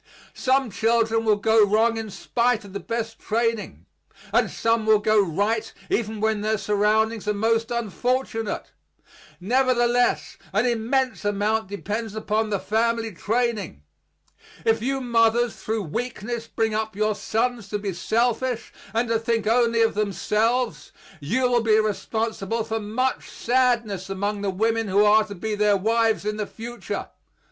Some 0.33 0.71
children 0.71 1.25
will 1.25 1.35
go 1.35 1.63
wrong 1.63 1.95
in 1.95 2.09
spite 2.09 2.65
of 2.65 2.73
the 2.73 2.79
best 2.79 3.19
training; 3.19 3.85
and 4.33 4.49
some 4.49 4.87
will 4.87 4.97
go 4.97 5.23
right 5.23 5.71
even 5.91 6.19
when 6.19 6.41
their 6.41 6.57
surroundings 6.57 7.27
are 7.27 7.35
most 7.35 7.69
unfortunate; 7.69 8.71
nevertheless 9.39 10.37
an 10.53 10.65
immense 10.65 11.23
amount 11.23 11.67
depends 11.67 12.15
upon 12.15 12.49
the 12.49 12.57
family 12.59 13.11
training. 13.11 13.83
If 14.65 14.81
you 14.81 15.01
mothers 15.01 15.55
through 15.57 15.83
weakness 15.83 16.47
bring 16.47 16.73
up 16.73 16.95
your 16.95 17.13
sons 17.13 17.69
to 17.69 17.77
be 17.77 17.93
selfish 17.93 18.73
and 18.95 19.07
to 19.07 19.19
think 19.19 19.45
only 19.45 19.83
of 19.83 19.93
themselves, 19.93 20.91
you 21.19 21.43
will 21.43 21.61
be 21.61 21.77
responsible 21.79 22.63
for 22.63 22.79
much 22.79 23.29
sadness 23.29 24.09
among 24.09 24.41
the 24.41 24.49
women 24.49 24.87
who 24.87 25.05
are 25.05 25.25
to 25.25 25.35
be 25.35 25.53
their 25.53 25.77
wives 25.77 26.25
in 26.25 26.37
the 26.37 26.47
future. 26.47 27.09